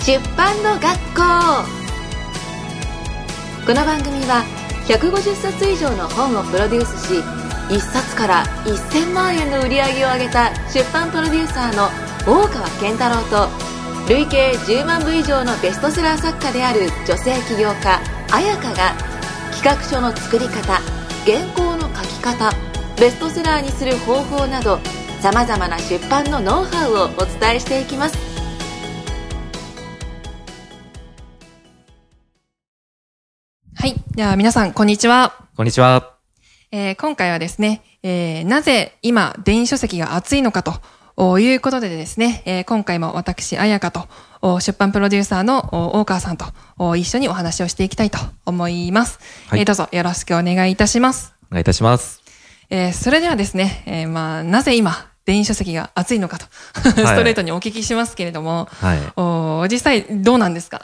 [0.00, 1.20] 出版の学校。
[3.66, 4.44] この番組は
[4.88, 7.20] 150冊以上の本をプロデュースし
[7.68, 11.88] 1冊から1000万円の売り上げを上げた出版プロデューサーの
[12.26, 13.48] 大川健太郎と
[14.08, 18.94] 累計10万部以上のベストセラー作家である女性起業家彩香が
[19.52, 20.80] 企画書の作り方
[21.26, 22.50] 原稿の書き方
[22.98, 24.78] ベストセラーにする方法など
[25.20, 28.29] さまざまな出版のノウハウをお伝えしていきます。
[34.14, 35.34] では皆さん、こんにちは。
[35.56, 36.14] こんにちは。
[36.72, 40.62] えー今回はですね、えーなぜ今、電子書籍が熱いのか
[41.16, 44.08] ということでですね、えー今回も私、彩香と、
[44.42, 46.46] お出版プロデューサーのお大川さんと
[46.78, 49.18] お一緒にお話をしていきたいと思います。
[49.48, 51.34] はいえーどうぞよろしくお願いいたします。
[51.50, 52.20] お願いいたします。
[52.68, 56.46] えーそれではですね、えーまあ、なぜ今、電子書籍が熱いのかと、
[56.82, 58.98] ストレートにお聞きしますけれども、はい。
[59.16, 60.82] お実際どうなんですか？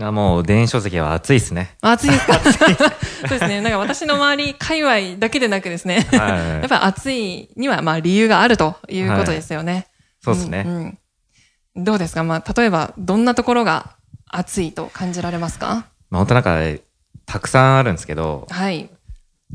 [0.00, 1.76] あもう電子書籍は熱いですね。
[1.80, 2.34] 暑いですか？
[2.42, 3.60] そうですね。
[3.60, 6.06] なんか私の周り、界隈だけでなくですね。
[6.10, 6.20] はい
[6.60, 9.86] やっぱ暑いにはまあ理由があるということですよね。
[10.22, 10.62] そうですね。
[10.64, 10.98] んうん
[11.76, 12.22] どうですか？
[12.24, 13.90] まあ例えばどんなところが
[14.28, 15.86] 暑いと感じられますか？
[16.10, 16.58] まあ本当なんか、
[17.26, 18.90] たくさんあるんですけど、はい。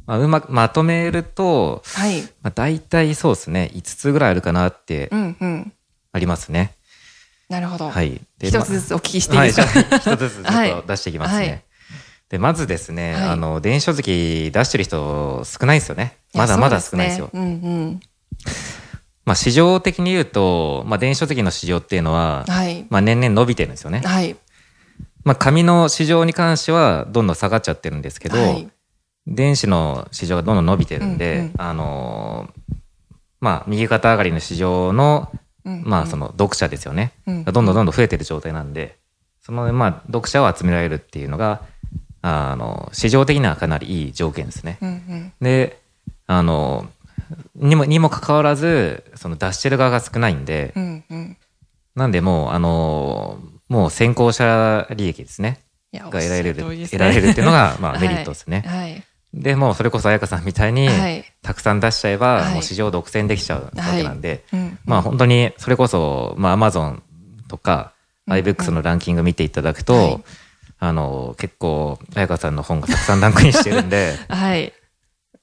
[0.05, 2.21] まあ、うまくまとめると、はい。
[2.41, 5.73] まあ、大体そうですね、5つぐらいあるかなってうんうん。
[6.13, 6.73] ありますね。
[7.49, 7.89] なるほど。
[7.89, 8.21] はい。
[8.37, 11.47] で一つずつお聞きしていいはい、ですか、じゃあ一つずつちょっと 出していきますね。
[11.47, 11.63] はい
[12.29, 16.15] で、まずですね、はいあの、電子書籍出してる人少ないですよね。
[16.35, 17.29] まだまだ少ないですよ。
[17.33, 17.99] そうねうんうん。
[19.25, 22.85] まあ、市場的に言うと、まあ、電子書籍の市場っていうのは、はい。
[22.89, 24.01] まあ、年々伸びてるんですよね。
[24.05, 24.35] はい。
[25.23, 28.69] まあ、紙の市場に関してはどんどん下がっちゃってるんですけど、はい。
[29.25, 32.75] 電子の市場がどんどん伸びてるんで、うんうんあのー
[33.39, 35.39] まあ、右肩上がりの市場の、うん
[35.83, 37.11] まあ、その読者ですよね。
[37.27, 38.97] うんどんどんどんどん増えてる状態なんで、
[39.41, 41.61] その、まあ、読者を集められるっていうのが、
[42.21, 44.77] あの、市場的にはかなりいい条件ですね。
[44.81, 45.33] うんうん。
[45.41, 45.79] で、
[46.27, 46.89] あの、
[47.55, 51.37] にも、にもかかわらず、その出してる側が少ないんで、うんうん。
[51.95, 55.59] なんでもう、あの、もう先行者利益ですね。
[55.93, 58.63] が得られる、おっしゃ通りです得られるっていうのが、まあ、 はいメリットですね。
[58.65, 59.03] はい。
[59.33, 61.23] で、もうそれこそ彩香さんみたいに、はい。
[61.41, 64.43] たくさん出しちゃえば、はいもう市場独占できちゃうわけなんで、
[64.85, 67.01] まあ本当に、それこそ、まあ Amazon
[67.47, 70.23] とか、うん iBooks のランキング見ていただくと、はい
[70.79, 74.71] あの、結構、彩香さんの本がたくさんランクインしてるんで、 はい。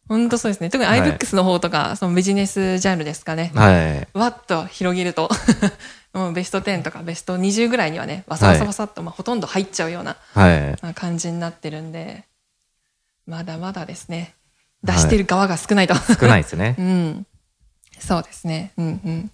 [0.08, 0.70] 本当そうですね。
[0.70, 3.50] 特にはい iBooks の方とか、そのビジネスジャンルですかね。
[3.54, 4.18] はい。
[4.18, 5.28] わっと広げると、
[6.14, 10.16] もうベスト10とかベスト20ぐらいにはね、わさわさわさっと、まあ、ほとんど入っちゃうような
[10.94, 12.24] 感じになってるんで、
[13.26, 14.34] まだまだですね。
[14.82, 15.94] 出してる側が少ないと。
[15.94, 16.82] 少ないですね う。
[16.82, 17.26] ん。
[17.98, 18.72] そうですね。
[18.76, 19.30] うんうん。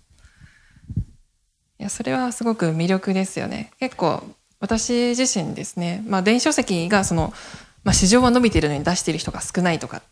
[1.78, 3.72] いや、それはすごく魅力ですよね。
[3.78, 4.22] 結構、
[4.60, 7.34] 私自身ですね、まあ、電子書籍がその、
[7.82, 10.02] まあ、市場は伸びてるのに出している人が少ないとかっ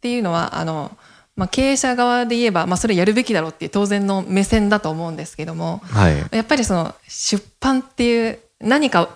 [0.00, 0.96] ていうのは、あの、
[1.36, 6.16] まあ、経営者側で言えば、まあ、それやるべきだろうっていう当然の目線だと思うんですけども、はい。
[6.32, 9.08] やっぱりその出版っていう何か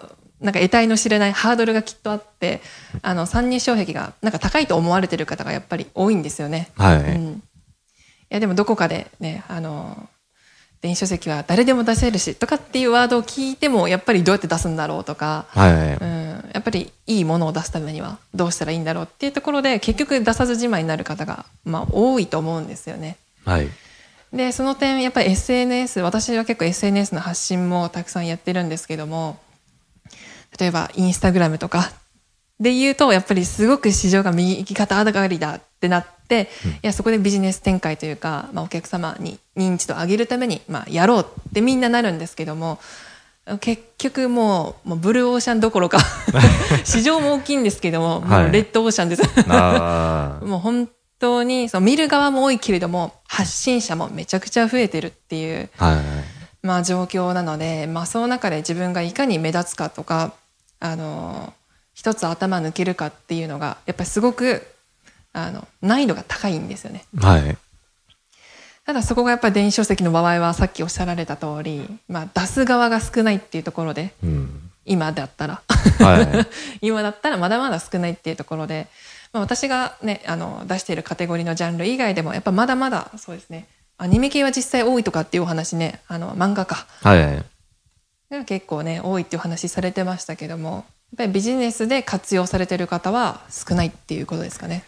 [0.45, 2.61] なんか得体の知れないハードルがきっとあって
[3.01, 6.71] あの参入障壁がなんか高いと思われてる方がやっぱり多いんですよね。
[6.77, 6.99] はい。
[6.99, 7.41] うん、い
[8.29, 10.09] やでもどこかでねあの
[10.83, 15.73] 電子書籍は誰でも出せるしとかっていうワードを聞いてもやっぱりどうやって出すんだろうとか、はい。
[15.73, 23.17] うん、やっぱりいいものを出すためにはどうしたらいいんだろうっていうところで結局出さずじまいになる方が、まあ、多いと思うんですよね。
[23.47, 23.69] はい。
[24.31, 29.39] でその点やっぱり SNS 私は結構 SNS の発信もたくさんやってるんですけども
[30.59, 31.93] 例えばインスタグラムとか
[32.61, 36.49] で言うとやっぱりすごく市場が右肩上がりだってなって、
[36.83, 42.79] いやそこでビジネス展開というか、まあ、お客様に認知度を上げるために、まあ、やろうってみんななるんですけども
[43.61, 45.99] 結局もうもうブルーオーシャンどころか
[46.85, 49.23] 市場も大きいんですけどももはいうレッドオーシャンです。
[50.47, 50.89] もう本
[51.19, 55.97] 当にその見る側も多いけれども発信者もめちゃくちゃ増えてるっていう、はい。
[56.67, 60.33] まあ、状況なので、まあ、その中で自分がいかに目立つかとか
[60.81, 61.53] あの
[61.95, 64.67] 一つ頭抜けるかっていうのがやっぱりすごく
[65.33, 67.05] あの難易度が高いんですよね。
[67.17, 67.57] はい。
[68.87, 74.71] ただそこがやっぱり電子書籍の場合はさっきおっしゃられた通り、まあ、出す側が少ないっていうところでうん。
[74.85, 75.63] 今だったら
[75.99, 76.47] はい。
[76.87, 78.89] 今だったらまだまだ少ないっていうところで、
[79.33, 83.67] まあ、私がねあの出しているカテゴリーのジャンル以外でもやっぱまだまだそうですね
[83.97, 87.45] アニメ系は実際多いとかっていうお話ねあの漫画家はい。
[88.39, 90.85] が結構ね多いっていうお話されてましたけどもやっ
[91.19, 94.85] ぱりビジネスで活用されてる方は少ないっていうことですかね。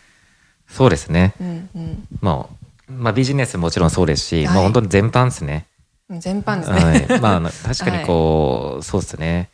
[0.69, 1.35] そうですね。
[1.41, 5.67] うんうん、まあ、まあビジネスもちろんそうですし、はいまあ本当に全般ですね。
[6.11, 7.07] 全般ですね。
[7.09, 7.21] はい。
[7.21, 9.51] まあ確かにこう、 そうですね。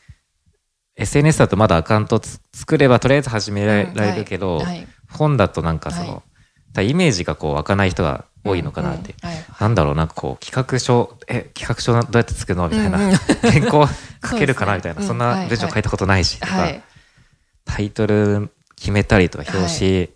[0.97, 6.23] SNS だとまだアカウントつ作ればとりあえず始められ,、るけど、はいはい本だとなんかその、
[6.80, 9.14] イメージがこう湧かない人が多いのかなって。
[9.22, 12.98] うんうんはいなんだろう、なんかこう、企画書、え、企画書どうやって作るのみたいな。
[12.98, 13.10] うん。
[13.10, 15.00] うん原稿書けるかなみたいな。
[15.00, 16.82] うんそんな文章書いたことないし、とか、はい。
[17.64, 20.08] タイトル決めたりとか、表紙、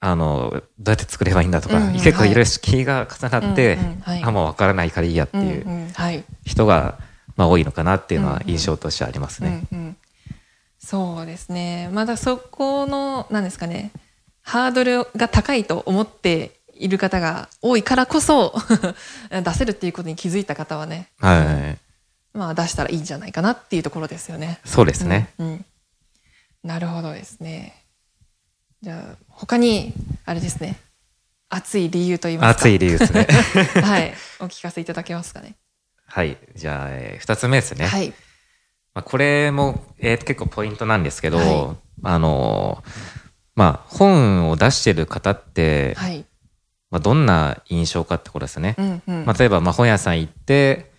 [0.00, 1.92] あの、どうやって作ればいいんだとか、うんうん。
[1.94, 2.34] 結構いろい。
[2.36, 4.22] ろ敷居が重なって、うんうんはい。
[4.22, 6.16] あ、もうわからないからいいやってうんい。
[6.18, 6.24] う。
[6.44, 6.98] 人が、
[7.36, 9.66] まあ多いのかなっていうのは印象としてありますね。
[9.72, 9.96] うんうん、
[10.78, 11.88] そうですね。
[11.92, 13.90] まだそこの何ですかね
[14.42, 18.54] ハードルが高いと思っている方が多いからこそ
[19.30, 21.76] 出せるっていうことに気づいた方はね、は
[22.34, 22.36] い。
[22.36, 24.58] まあ、出したらいいんじゃないかなっていうところですよね。
[24.64, 25.28] そうですね。
[25.38, 25.64] うんうん
[26.64, 27.74] なるほどですね。
[28.82, 29.92] じゃあ他に
[30.24, 30.78] あれですね
[31.48, 33.26] 熱い理由と言いますか熱い理由ですね。
[33.82, 35.54] はいお聞かせいただけますかね。
[36.06, 36.36] はい。
[36.54, 37.86] じゃあ、えー二つ目ですね。
[37.86, 38.10] はい
[38.94, 43.11] まあ、これも、えー結構ポイントなんですけど、はいあのー
[43.54, 46.24] まあ、本を出してる方って、はい。
[46.90, 48.74] まあ、どんな印象かってことですね。
[48.78, 50.92] うんうんまあ、例えば、まあ、本屋さん行って、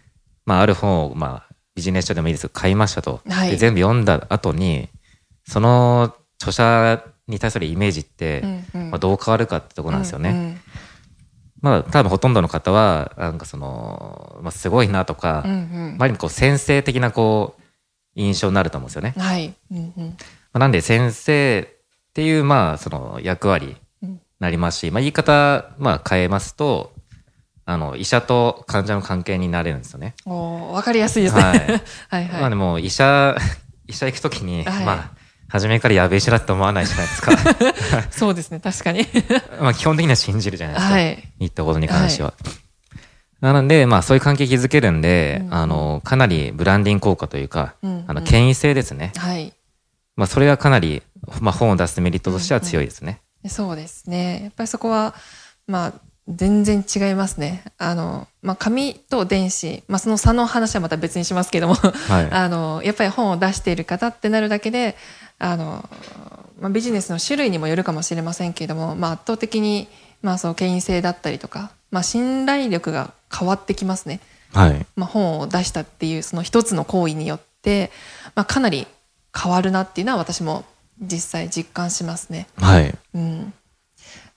[0.45, 3.21] まあ、ある本を、まあ、ビジネス書でもいいですけど、買いましたと。
[3.27, 4.89] はいで全部読んだ後に、
[5.47, 10.29] その著者に対するイメージって、うんうんまあ、どう変わるかってとこなんですよね。
[10.29, 10.59] うんうん
[11.61, 15.55] まあ、多分ほとんどの方は、なんかその、まあ、すごいなとか、うんう
[15.93, 17.61] んまあ、こう、先生的なこう、
[18.15, 19.13] 印象になると思うんですよね。
[19.17, 19.53] はい。
[19.71, 20.17] うんうん
[20.53, 21.72] まあなんで先生
[22.13, 26.93] っていう、まあ、その役割になりますし、まあ、言い方、まあ、変えますと、
[27.65, 30.13] あの、医者と患者の関係になれるんですよね。
[30.27, 31.41] おーわかりやすいですね。
[31.41, 31.57] はい
[32.09, 32.41] はいはい。
[32.41, 33.35] まあでも、医者、
[33.87, 35.11] 医者行くときに、はいまあ、
[35.47, 37.31] 初めからやべえ医者だって思わないじゃないですか。
[38.11, 39.07] そうですね、確かに。
[39.59, 40.93] まあ、基本的には信じるじゃないですか。
[40.93, 41.29] はい。
[41.39, 42.33] 言ったことに関しては。
[43.41, 49.13] なので、まあ、そういう関係築けるんで、うんあの、かなりブランディング効果というか、うんうんあの、権威性ですね。
[49.17, 49.53] はい。
[50.15, 51.01] まあ、それはかなり、
[51.39, 53.21] まあ、本を出すメリットとしては強いですね。
[53.47, 54.41] そうですね。
[54.43, 55.13] やっぱりそこは、
[55.67, 55.93] まあ、
[56.27, 57.63] 全然違いますね。
[57.77, 62.31] あの、まあ、紙と電子、まあ、その差の話はまた別にしますけども、はい。
[62.31, 64.95] あの、やっぱり本を出している方ってなるだけで、
[65.39, 65.87] あの、
[66.59, 69.89] まあ、ビジネスの種類にもよるかもしれませんけれども、まあ、圧倒的に、
[70.21, 74.21] まあ、その権威性だったりとか、まあ、信頼力が変わってきますね。
[74.53, 74.85] はい。
[74.95, 77.91] まあ、本を出したっていうその一つの行為によって、
[78.35, 78.87] まあ、かなり
[79.37, 80.63] 変わるなっていうのは私も
[81.01, 82.47] 実際実感しますね。
[82.57, 82.93] はい。
[83.13, 83.53] うん、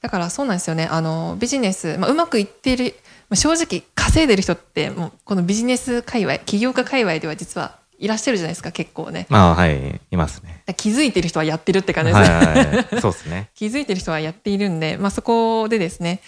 [0.00, 2.94] だからそうなんですよねあのビジネス、まあ、うまくいっている
[3.28, 10.00] まあ正直稼いでる人ってもうこのビジネス界隈起業家界隈では実はいらっしゃるじゃないですか結構ねまあ、はい。
[10.10, 10.62] いますね。
[10.76, 13.00] 気づいてる人はやってるって感じはいですね、はいはい。
[13.00, 13.50] そうですね。
[13.56, 16.20] 気づいてる人はやっているんで、まあ、そこでですね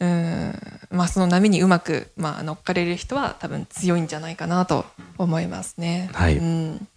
[0.00, 0.54] うん、
[0.90, 4.86] まあ、その波にうまく、まあ、乗っかれる人は多分強いんじゃないかなと
[5.18, 6.08] 思いますね。
[6.12, 6.88] はいうん、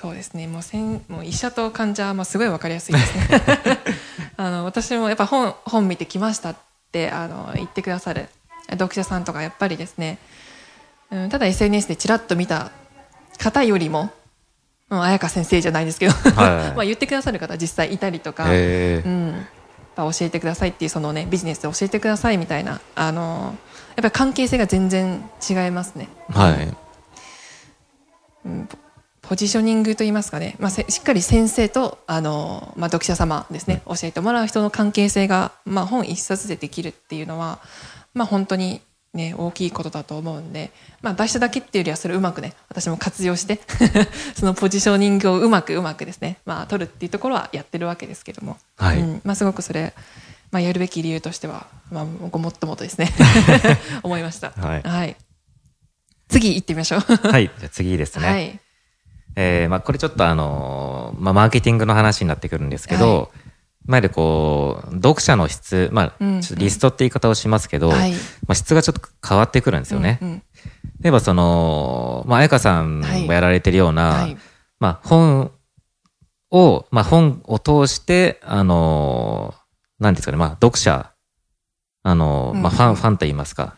[0.00, 3.24] そうですねもうせんもう医者と患者はまあすごい分かりやすいですね。
[4.38, 6.56] あの私もやっぱ本本見てきましたっ
[6.92, 8.28] てあの言ってくださる
[8.70, 10.18] 読者さんとかやっぱりですね、
[11.10, 12.70] うん、ただ SNS でちらっと見た
[13.38, 14.12] 方よりも、
[14.88, 16.32] うん、彩香先生じゃないですけど、はい
[16.78, 19.46] まあ言ってくださる方実際いたりとか、ええうん、
[19.96, 23.56] 教えてくださいっていうそのねビジネスで教えてくださいみたいなあの
[23.96, 26.08] やっぱり関係性が全然違いますね。
[26.28, 26.72] はい。
[29.28, 37.58] ポジショニングといいますかね、まあ、せしっかり先生とあの、まあ、読者様ですね、教えてもらう人の関係性が、まあ、本一冊でできるっていうのは、
[38.14, 38.80] まあ、本当に、
[39.12, 40.70] ね、大きいことだと思うんで、
[41.02, 43.60] まあ、出しただけっていうよりはそれをうまくね私も活用して
[44.34, 49.00] そのポジショニングをうまくうまくですね、まあ、取るっていうところはやってるわけですけども、はい。
[49.00, 49.20] うん。
[49.24, 49.92] まあ、すごくそれ、
[50.52, 53.12] まあ、やるべき理由としては、まあ、ごもっともとですね
[54.02, 54.52] 思いました。
[54.52, 55.16] はい。
[56.28, 57.00] 次行ってみましょう。
[57.00, 57.50] はい。
[57.58, 58.26] じゃあ次ですね。
[58.26, 58.60] はい
[59.40, 63.28] えーまあ、これちょっとあのーまあ、マーケティングの話になってくるんですけど、はい。
[63.84, 68.12] まあ、でこう、読者の質、まあ、うんちょっとリストって言い方をしますけど、はい。
[68.12, 68.18] ま
[68.48, 70.18] あ、質がちょっと変わってくるんですよね。
[70.20, 70.42] うんうん。
[71.00, 74.36] 例えばその、まあ、彩香さんもやられてるような、はい。
[74.80, 75.52] まあ、本
[76.50, 81.12] を、まあ、本を通して、あのー、なんですかね、まあ、読者、
[82.02, 82.76] あのー、まあ、うん。
[82.76, 83.76] ファン、ファンと言いますか。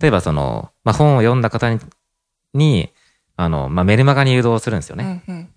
[0.00, 1.80] 例えばその、まあ、本を読んだ方に、
[2.54, 2.92] に
[3.40, 5.22] あの、まあ、メルマガに誘導するんですよね。
[5.26, 5.48] うんうん。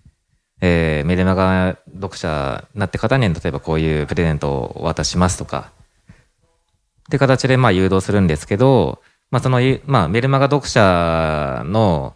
[0.62, 5.70] えーメルマガ読者になって方に、例えばこういうプレゼントをお渡ししますとか、
[6.16, 12.14] って形でまあ誘導するんですけど、まあその、まあメルマガ読者の、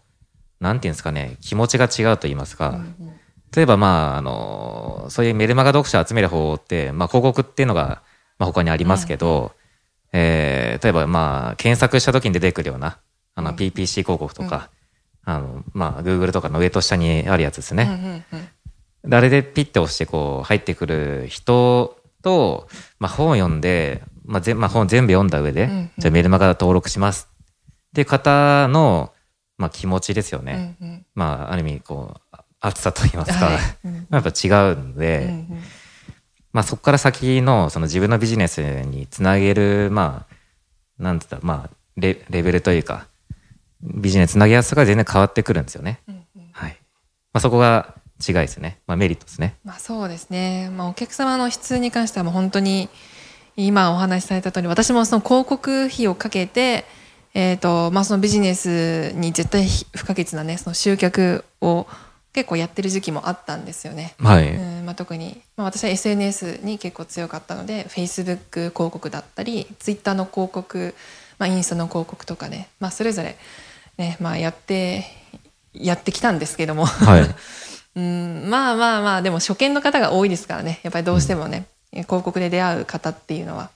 [0.59, 2.81] なんていうんですかね、気持ちが違うと言いますか、
[3.55, 8.01] 例えばまあ、あの、そういうメルマガ読者集める方法って、まあ広告っていうのが、
[8.39, 9.53] まあ他にありますけど、
[10.15, 12.97] えー、例えばまあ、検索した時に出てくるような、
[13.35, 13.57] あの、うん。
[13.57, 14.71] PPC 広告とか、
[15.29, 18.25] あの、まあ、Google とかの上と下にあるやつですね。
[19.11, 22.67] あれでピッて押してこう入ってくる人と、
[22.99, 25.91] まあ、本を読んで、まあぜまあ、本全部読んだ上で、うんうん。
[25.99, 29.13] じゃあメルマガ登録しますっていう方の、
[29.59, 30.77] まあ、気持ちですよね。
[30.81, 31.07] うんうん。
[31.15, 33.57] まあ、ある意味こう熱さと言いますか、はい。
[33.85, 34.07] うん。
[34.11, 35.63] やっぱ違うんで、うんうん。
[36.55, 40.25] まあ、そこから先のその自分のビジネスにつなげる、ま
[40.99, 43.07] あ、なんつったら、まあレ、レベルというか、
[43.83, 46.01] ビジネスつなげやすさが全然変わってくるんですよね。
[46.09, 46.79] うんうんはい。
[47.33, 47.95] まあ、そこが
[48.27, 48.81] 違いですね。
[48.87, 49.57] まあ、メリットですね。
[49.65, 52.89] まあ、そうですね、まあ、お客様の質に関してはもう本当に
[53.57, 56.85] 今お話しされた通り私もその広告費をかけて、
[57.35, 61.87] えーとまあ、そのビジネスに絶対不可欠な、ね、その集客を
[62.33, 64.15] 結構やってる時期もあったんですよね。
[64.19, 64.55] はい。
[64.55, 70.95] うんまあ、特に、まあ、私は SNS に結構強かったので Facebook 広告だったり Twitter の広告、
[71.39, 73.37] まあ、インスタの広告とかね、まあ、それぞれ、
[73.99, 75.05] ねまあ、やって
[75.75, 77.35] やってきたんですけども、はい。
[77.97, 83.71] うんまあまあまあでも初見の方が多いですからねやっぱりどうしてもね、広告で出会う方っていうのは。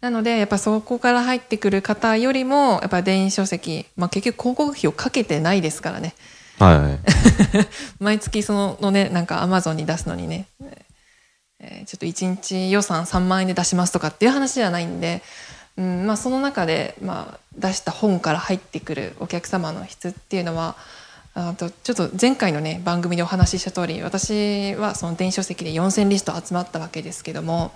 [0.00, 6.14] なのでやっぱそこから入ってくる方よりもやっぱ電子書籍、まあ、結局広告費をかけてないですからね
[6.58, 6.96] は
[7.58, 7.66] い。
[7.98, 10.88] 毎月そののねなんかアマゾンに出すのにね、えー
[11.86, 15.22] ちょっと1日予算3万円で出しますとかっていう話じゃないんで、
[15.78, 20.76] うんまあ、その中で、まあ、出した本から入ってくるお客様の質っていうのは
[21.34, 27.70] あとちょっと前回のね番組でお話しした通り私はその電子書籍で4,000リスト集まったわけですけども、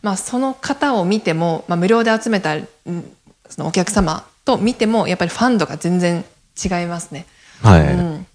[0.00, 3.12] まあ、その方を見ても、まあ、無料で集めたうん
[3.50, 6.24] そのお客様と見てもやっぱりファンドが全然
[6.62, 7.26] 違いますね。
[7.62, 7.94] はい。
[7.94, 8.26] うん、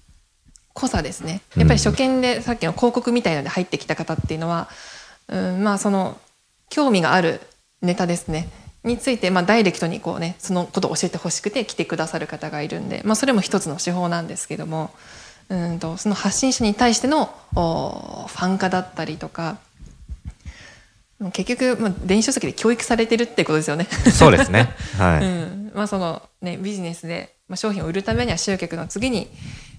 [0.73, 4.69] 濃さですねやっぱり初見でさっきの広告みたいので入ってきた方っていうのは、
[5.29, 6.19] うん、まあその
[6.69, 7.41] 興味がある
[7.81, 8.49] ネタですね
[8.83, 14.91] について、まあ、ダイレクトにこうねそのことを教えてほしくて来てくださる方がいるんで、まあ、それも一つの手法なんですけども
[15.49, 19.57] うんとその発信者に対してのおファン化だったりとか
[21.31, 23.85] 結局、まあ、電子書籍で教育されてるってことですよね。
[23.85, 24.75] そうですね。
[24.97, 25.25] はい。
[25.25, 29.27] うんまあそのね、ビジネスで、まあ、商品を売るためには集客の次に、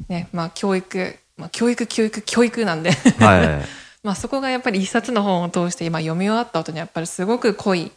[0.08, 3.68] ねまあ、教育、まあ、教育教育教育なんではい。
[4.02, 7.90] まあそこがやっぱり一冊の本を通して今読み終わった後にやっぱりすごく濃い、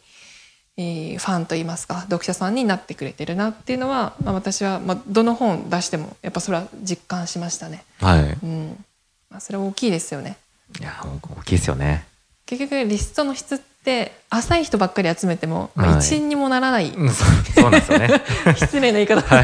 [0.78, 7.84] えーファンといいますか読者さんになってくれてるなっていうのは、まあ、私は、まあ、どの本出してもやっぱそれは実感しましたね。
[8.00, 8.38] はい。
[8.42, 8.84] うん
[9.28, 10.36] まあ、それは大きいですよね。
[10.80, 12.06] いや、大きいですよね。
[12.46, 17.24] 結局リストの質って浅い人ばっかり集めても、まあ、はい一円にもならないうんそ
[17.66, 18.08] うなんですよね。
[18.56, 19.40] 失礼な言い方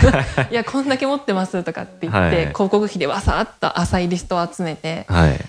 [0.50, 5.40] いやこんだけ持ってますとかって言って、はい広告費でわさっと浅いリストを集めて、はい。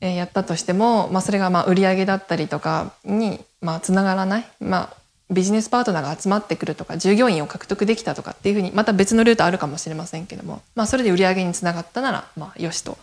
[0.00, 4.96] えーやったとしても、まあ、それがまあ売り上げだったりとかにまあつながらない、まあ、
[5.34, 12.96] ビジネスパートナーが集まってくるとか従業員を獲得できたとかっていうふうにまた別のルートあるかもしれませんけども、まあ、それで売り上げにつながったならまあよしと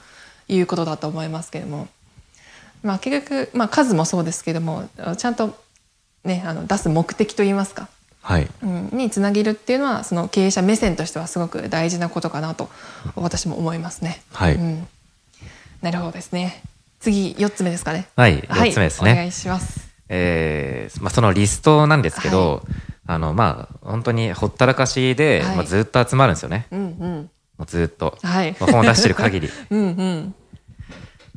[0.47, 1.87] いうことだと思いますけども、
[2.83, 5.55] まあ、結局、まあ、数もそうですけどもちゃんと、
[6.23, 7.89] ね、あの出す目的といいますか
[8.23, 8.47] はい。
[8.63, 12.69] うんにつなげるっていうのはその経営者目線としてはすごく大事なことかなと
[13.15, 14.21] 私も思いますね。
[14.31, 14.87] はいうん、
[15.81, 16.61] なるほどですね。
[16.99, 18.07] 次4つ目ですかね。
[18.15, 18.39] はい。
[18.41, 19.11] 4つ目ですね。
[19.11, 19.90] お願いします。
[20.13, 22.63] えーまあ、そのリストなんですけど、
[23.07, 26.67] あの、まあ、本当にほったらかしで、はいまあ、ずっと集まるんですよね。
[26.69, 27.29] うんうん。
[27.57, 28.17] もうずっと。
[28.21, 28.51] はい。
[28.59, 29.49] まあ、本を出してる限り。
[29.71, 30.35] うんうん。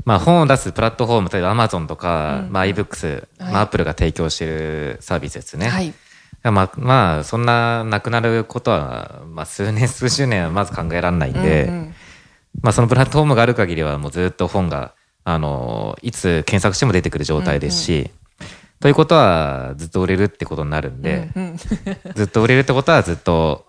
[0.05, 5.69] まあ、本を出すプラットフォーム、例えば Amazon とか、うんまあ、iBooks、はいまあ、Apple が提供しているサービスですね。
[5.69, 5.95] はい。
[6.43, 11.95] まあ、まあ、そんななくなることは、まあ、数年、数十年はまず考えられないんで、うんうん
[12.61, 18.11] まあ、そのプラットフォームがある限りは、もうずっと本が、あの、いつ検索しても出てくる状態ですし、
[18.81, 21.57] ということは、ずっと売れるってことになるんで、うんうん
[22.15, 23.67] ずっと売れるってことは、ずっと、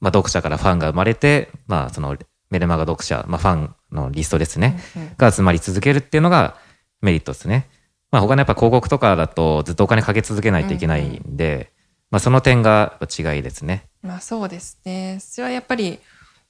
[0.00, 2.16] まあ、読者からファンが生まれて、まあ、その、
[2.50, 6.56] メルマガ読者、まあ、ファンのリストですね、うんうんが集まり続けるっていうのが
[7.00, 7.68] メリットですね。
[8.10, 11.72] まあ、他のやっぱ広告とかだと、ずっとお金かけ続けないといけないんで、
[12.10, 13.86] まあ、その点が違いですね。
[14.02, 15.18] まあそうですね。
[15.20, 15.98] それはやっぱり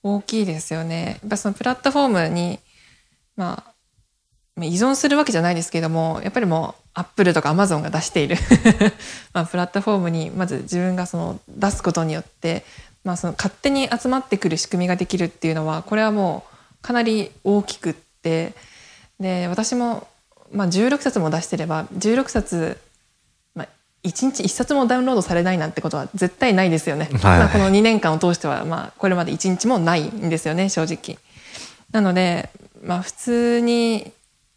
[0.03, 1.21] 大きいですよね。
[1.23, 2.59] やっぱそのプラットフォームに、
[3.37, 3.72] まあ、まあ
[4.59, 8.37] 依存するわけじゃないですけども、やっぱりもう、アップルとかアマゾンが出している、
[9.33, 12.65] まあ、プラットフォームにまず自分がその出すことによって、
[13.05, 16.45] まあ、その勝手に集まってくる仕組みができるっていうのはこれはも
[16.81, 18.53] うかなり大きくって
[19.19, 20.07] で私も、
[20.53, 22.79] まあ、16冊も出してれば16冊、
[23.55, 23.69] まあ、
[24.05, 27.09] 1日1冊もダウンロードされないなんてことは絶対ないですよね。
[27.23, 31.19] はいまあこの2年間を通しては、まあ、これまで1日もないんですよね正直。
[31.91, 32.51] なので、
[32.83, 34.13] まあ、普通に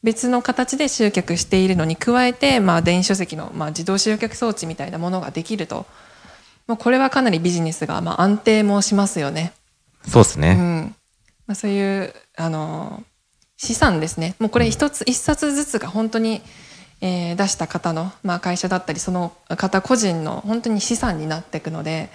[0.05, 5.87] 別の形で集客しているのに加えて、まあ、電子書籍の、まあ、自動集客装置みたいなものができると、
[6.67, 9.51] もうこれはかなりビジネスが、まあ、安定もしますよね。
[10.05, 10.53] うそうですね。
[10.53, 10.95] ん
[11.47, 13.03] まあ、そういうあの
[13.57, 16.43] 資産ですねもうこれ一つ、一冊ずつが本当に、
[17.01, 22.09] えー出した方の、まあ、会社だったりその方個人の本当に資産になっていくので、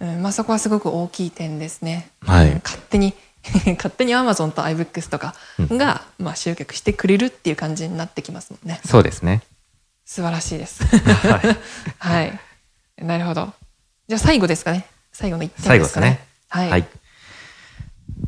[0.00, 2.10] うんまあ、そこはすごく大きい点ですね。
[2.20, 3.14] はいうん勝手に
[3.76, 8.80] 勝手に Amazon と iBooks とかが、まあ、集客してくれるっていう感じになってきますもんね。
[8.86, 9.42] そうですね。
[10.04, 10.84] 素晴らしいです。
[10.84, 11.58] はい。
[11.98, 12.40] はい。
[12.98, 13.52] なるほど。
[14.08, 14.86] じゃあ最後ですかね。
[15.12, 16.10] 最後の一点最後でかね。
[16.10, 16.28] ですすね。
[16.48, 16.70] はい。
[16.70, 16.88] はい。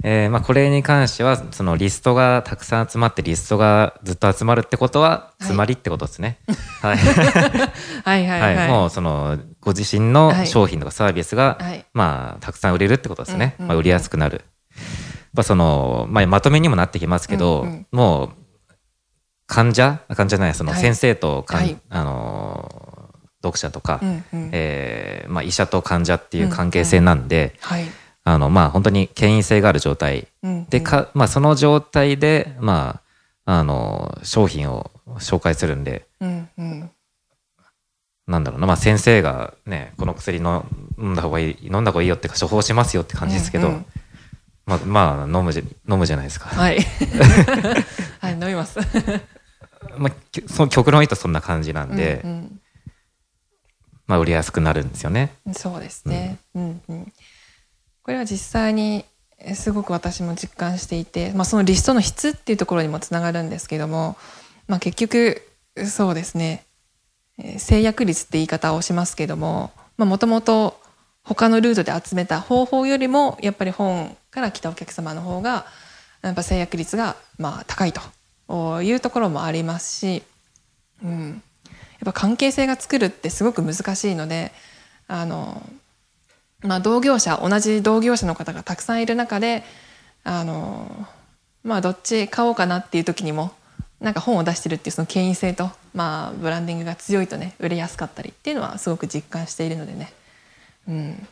[0.07, 6.39] えーまあ、これに関しては、そのリストがたくさん集まって、リストがずっと集まるってことは、いつまりってことですね。
[6.83, 6.99] はい。
[8.05, 8.57] はいはいはい。
[8.57, 8.69] はい。
[8.69, 13.57] もう、その、ご自身のはい商品とかサービスが、はいまあ、たくさん売れるってことですね。
[13.59, 14.45] うんうんまあ、売りやすくなる。
[15.35, 17.87] まあ、その、まあ、まとめにもなってきますけど、うんうん。
[17.91, 18.31] もう、
[19.47, 20.81] 患者あ患者じゃない、そのはい。
[20.81, 21.77] 先生とかん、はい。
[21.91, 24.51] あのー、読者とか、うんうん。
[24.53, 27.85] えーまあ、医者と患者っていう関係性なんで、はい。
[28.23, 33.01] あの、まあ、本当に権威性がある状態うんで、か、まあ、その状態で、ま
[33.45, 36.91] あ、あの、商品を紹介するんで、うんうん。
[38.29, 40.65] なんだろうな、まあ、先生がね、この薬の
[40.97, 43.87] 飲んだ方がいい、飲んだ方がいいよってか、処方しますよって感じですけど、うんうん
[44.67, 46.49] まあ、まあ、飲むじゃ、飲むじゃないですか。
[46.49, 46.79] はい。
[48.21, 48.79] はい、飲みます。
[49.99, 52.61] まあ、きその極論言うとそんな感じなんで、うん
[54.07, 55.35] まあ、売りやすくなるんですよね。
[55.47, 56.39] うんそうですね。
[56.55, 57.13] うんうん
[58.03, 59.07] これは実際に
[59.39, 64.19] えすごく私も実感していて、まあ、そのリストの質っていうところにもつながるんですけども、
[64.69, 65.43] まあ、結局
[65.87, 66.65] そうですね
[67.39, 70.79] えー制約率って言い方をしますけどももともと
[71.25, 75.67] 他のルートで集めた方法よりもやっぱり本から来たお客様の方が
[76.23, 80.23] やっぱ制約率がまあ高いというところもありますし、
[81.03, 84.53] うん、やっぱ関係性が作るってすごく難しいので
[85.07, 85.63] あの、
[86.61, 89.65] まあ、同業者同じ同業者の方がたくさんいる中で
[90.25, 91.07] あの、
[91.63, 93.53] まあ、どっち買おうかなっていう時にも
[94.01, 100.13] なんか本を出してるっていうその権威性と、まあ、ブランディングが強いとね売れやすかったりっていうのはすごく実感しているのでね、
[100.89, 101.29] うん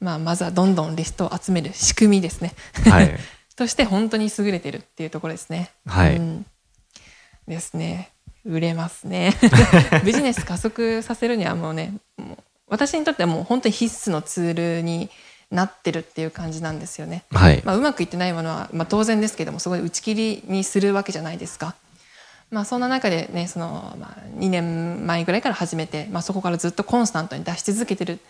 [0.00, 2.52] まあ、まずはどんどんリストを集める仕組みですね。
[2.88, 3.18] はい。
[3.56, 5.70] として本当に優れてるっていうところですね。
[5.86, 6.46] はいうん
[7.48, 8.10] ですね。
[8.44, 9.34] 売れますね。
[10.04, 15.10] ビジネス加速させるにはもうね、もう私にとってはもう本当に必須のツールに
[15.50, 17.24] なってるっていう感じなんですよね。
[17.30, 17.62] はい。
[17.64, 21.74] まあ、うまくいってないものは、まあ、当然ですけどもすごい打ち切りにするわけじゃないですか。
[22.50, 28.20] まあ、そんな中でねその、まあ、2年前ぐらいから始めて、まあ、そこからずっとコンスタントに出し続けてる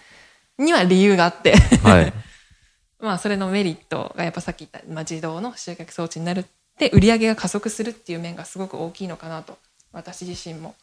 [0.59, 2.13] には理由があってはい。
[3.01, 6.45] まあそれのメリットがやっぱさっき言った、まあ、自動の集客装置になるっ
[6.79, 9.57] て売り上げが加速するっていう面がすごく大きいのかなと
[9.93, 10.75] 私自身も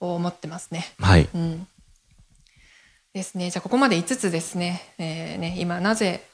[0.00, 0.86] 思ってますね。
[0.98, 1.28] はい。
[1.34, 1.66] うん、
[3.12, 6.27] ですねじゃあここまで5つですね,、えーね今なぜ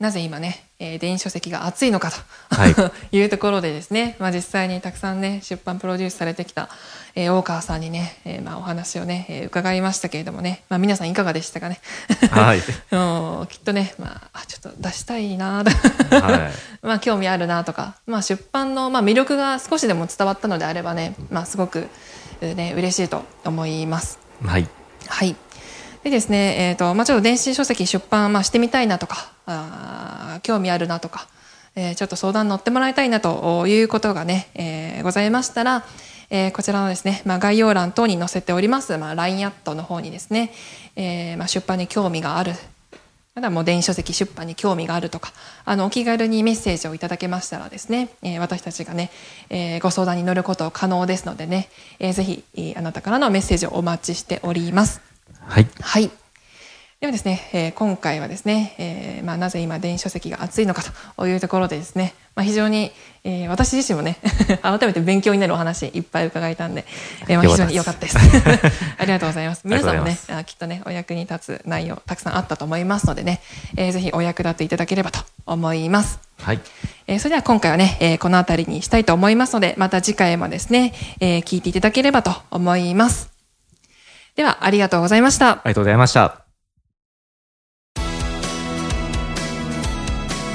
[0.00, 2.16] なぜ今ね、えー電子書籍が熱いのかと、
[2.54, 2.74] はい
[3.16, 6.68] い、うところでですね、まあ、実際にたくさんね出版プロデュースされてきた、
[7.16, 11.80] えー大川さんにね、えーまあ、お話をね、えー伺いましたけれどもね、まあ、皆さんいかがでしたかね？
[12.30, 12.58] はい。
[12.92, 15.70] うんきっとね、まあ、あちょっと出したいなと
[16.20, 16.52] はい。
[16.86, 21.88] まあ興味あるなとか、まあ、出版の、まあ、魅力が少しでも伝わったのであればね、まあ、すごく、
[22.40, 24.20] えーね、嬉しいと思います。
[24.44, 24.68] はい。
[25.08, 25.34] はい。
[26.04, 31.28] でですね、えっ、と、まあ、ちょっと電子書籍出版、まあ、してみたいなとか、あ興味あるなとか、
[31.74, 35.84] えーちょっと相談乗ってもらいたいなということがね、えーございましたら、
[36.30, 40.52] えーこちらのですね、まあ、概要欄等に載せております、まあ、LINE アットの方にですね、
[40.96, 42.52] えーまあ、出版に興味がある、
[43.34, 45.32] まだもう電子書籍出版に興味があるとか、
[45.64, 49.10] あの、お気軽にメッセージをいただけましたらですね、えー私たちがね、
[49.50, 55.07] えーご相談に乗ること可能ですのでね、えーぜひ、えーあなたからのメッセージをお待ちしております。
[55.40, 55.66] はい。
[55.80, 56.10] はい。
[57.00, 60.82] ではですね、えー今回はですね、えーまあ、なぜ今電子書籍が熱いのか
[61.16, 62.90] というところでですね、まあ、非常に、
[63.22, 64.16] えー私自身もね
[64.62, 66.84] 改めて勉強になるお話いっぱい伺えたんで、
[67.28, 68.18] えーまあ、非常に良かったで す。
[68.18, 69.60] ありがとうございます。
[69.64, 73.40] 皆さんもねあきっとねお役に立つ内容たくさんあったと思いますのでね、
[73.76, 76.18] えーぜひお役立ていただければと思います。
[76.42, 76.60] はい。
[77.06, 83.37] えーそれでは今回はね、えーこの辺りにしたいと思いますので、また次回もですね、えー聞いていただければと思います。
[84.38, 85.50] では、ありがとうございました。
[85.50, 86.44] ありがとうございました。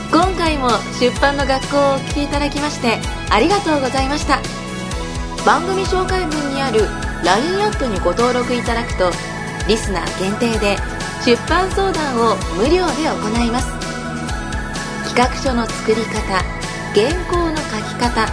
[0.10, 0.70] 今回も
[1.02, 4.40] 出版の学校をお聞きいただきましてありがとうございました
[5.44, 6.82] 番組紹介文にある
[7.26, 9.10] LINE アットにご登録いただくと
[9.68, 10.78] リスナー限定で
[11.26, 13.68] 出版相談を無料で行います
[15.10, 16.44] 企画書の作り方
[16.94, 18.28] 原稿の書き方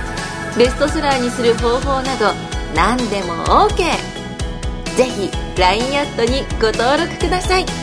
[0.59, 2.35] ベストセラーにする方法など
[2.77, 3.35] 何でも
[3.69, 4.10] OK
[5.01, 7.80] ぜひ LINE アットにご登録ください。